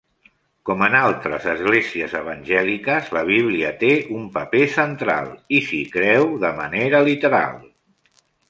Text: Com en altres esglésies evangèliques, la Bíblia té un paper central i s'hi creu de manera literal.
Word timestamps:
Com 0.67 0.79
en 0.85 0.95
altres 0.99 1.43
esglésies 1.51 2.15
evangèliques, 2.21 3.11
la 3.17 3.23
Bíblia 3.29 3.73
té 3.85 3.91
un 4.21 4.25
paper 4.39 4.65
central 4.79 5.31
i 5.59 5.63
s'hi 5.69 5.83
creu 5.99 6.27
de 6.49 6.55
manera 6.65 7.07
literal. 7.13 7.65